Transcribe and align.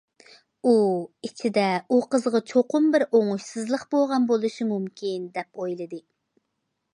ئۇ 0.69 0.71
ئىچىدە 1.27 1.65
ئۇ 1.95 1.99
قىزغا 2.15 2.41
چوقۇم 2.53 2.87
بىر 2.95 3.05
ئوڭۇشسىزلىق 3.11 3.85
بولغان 3.93 4.27
بولۇشى 4.33 4.69
مۇمكىن 4.71 5.29
دەپ 5.37 5.63
ئويلىدى. 5.63 6.03